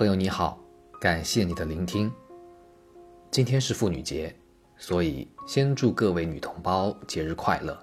[0.00, 0.58] 朋友你好，
[0.98, 2.10] 感谢你的聆听。
[3.30, 4.34] 今天是妇女节，
[4.78, 7.78] 所以先祝各位女同胞节日快乐。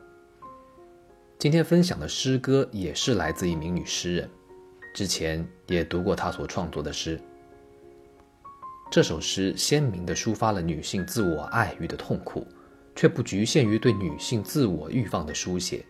[1.38, 4.28] 今天分享的诗歌也是来自一名女诗人，
[4.96, 7.22] 之前也读过她所创作的诗。
[8.90, 12.48] 这首诗鲜明地抒发了女性自我爱欲的痛苦，
[12.96, 15.86] 却不局限于对女性自我欲望的书写。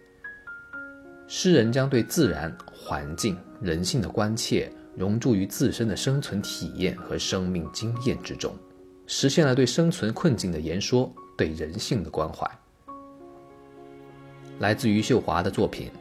[1.25, 8.51] 诗人将对自然环境、人性的关切融入于自身的生存体验和生命经验之中，
[9.05, 12.49] 实现了对生存困境的言说，对人性的关怀。
[14.57, 15.89] 来自余秀华的作品《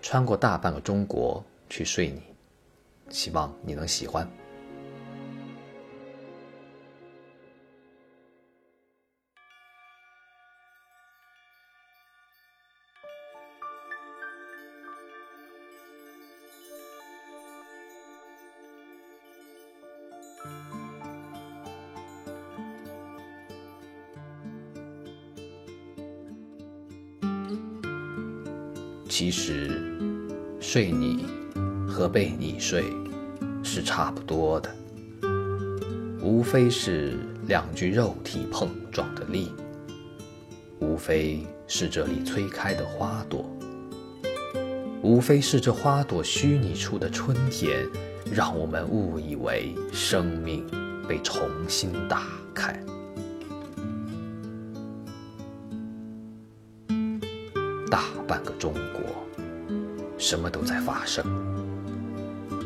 [0.00, 2.20] 穿过大半个中国去睡你》，
[3.10, 4.26] 希望你能喜欢。
[29.20, 29.82] 其实，
[30.60, 31.26] 睡你
[31.88, 32.84] 和被你睡
[33.64, 34.72] 是差不多的，
[36.22, 37.14] 无非是
[37.48, 39.50] 两具肉体碰撞的力，
[40.78, 43.44] 无非是这里催开的花朵，
[45.02, 47.84] 无非是这花朵虚拟出的春天，
[48.32, 50.64] 让我们误以为生命
[51.08, 52.22] 被重新打
[52.54, 52.80] 开。
[58.28, 59.02] 半个中国，
[60.18, 61.24] 什么都在发生。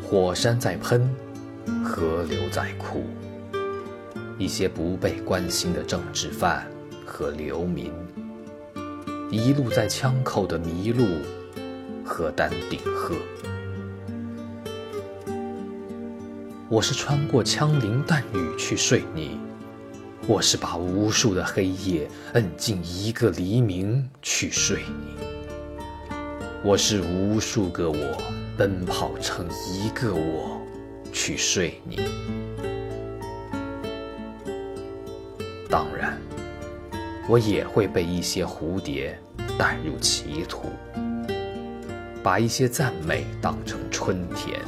[0.02, 1.08] 火山在喷，
[1.84, 3.04] 河流在哭。
[4.38, 6.66] 一些不被关心的政治犯
[7.06, 7.92] 和流民，
[9.30, 11.06] 一路在枪口的麋鹿
[12.04, 13.14] 和丹顶鹤。
[16.68, 19.38] 我是穿过枪林弹雨去睡你。
[20.26, 25.16] 我是把无数的黑夜摁进一个黎明去睡你，
[26.64, 28.22] 我是无数个我
[28.56, 30.62] 奔跑成一个我
[31.12, 31.98] 去睡你。
[35.68, 36.16] 当然，
[37.28, 39.18] 我也会被一些蝴蝶
[39.58, 40.68] 带入歧途，
[42.22, 44.60] 把一些赞美当成春天，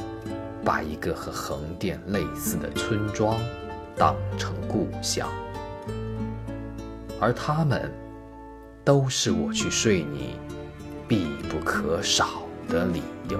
[0.65, 3.39] 把一个和横店类似的村庄
[3.95, 5.29] 当成故乡。
[7.21, 7.89] 而他们，
[8.83, 10.35] 都是我去睡你
[11.07, 13.39] 必不可少的理由。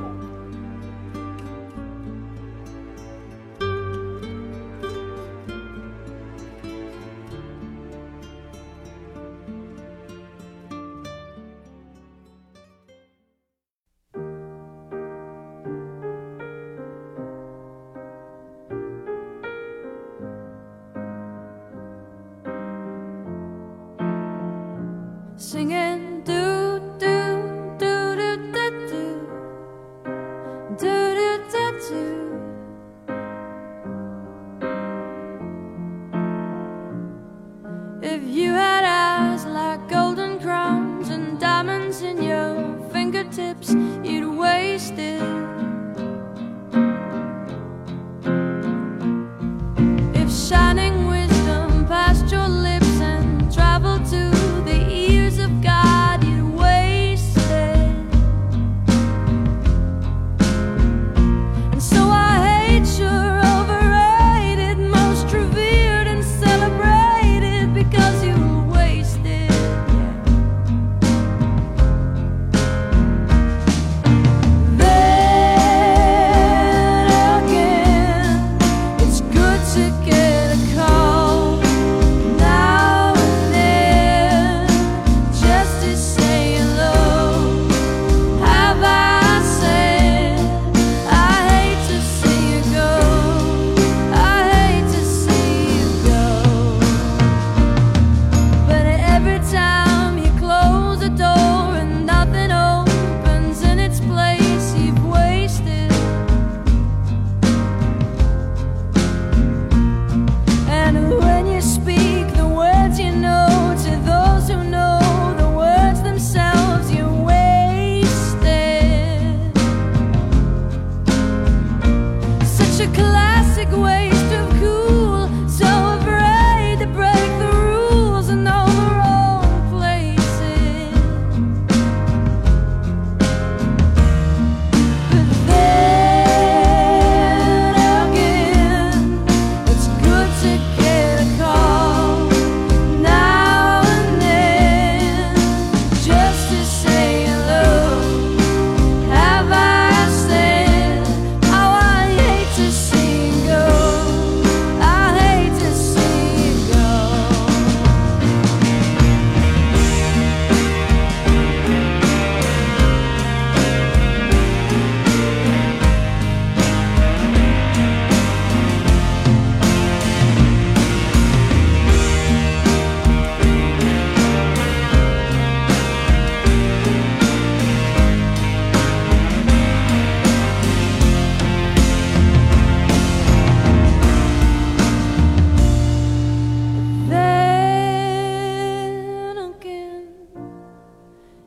[25.38, 26.55] singing do
[43.36, 43.74] tips.
[44.04, 44.25] You'd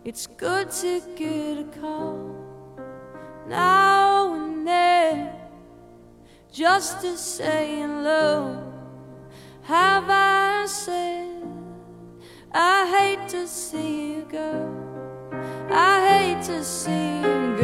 [0.09, 2.35] It's good to get a call
[3.47, 5.35] now and then
[6.51, 8.73] just to say hello.
[9.65, 11.43] Have I said
[12.51, 14.51] I hate to see you go?
[15.71, 17.58] I hate to see you go.